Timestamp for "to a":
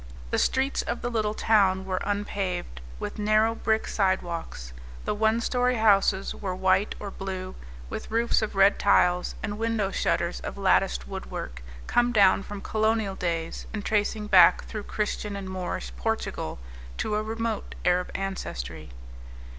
16.97-17.21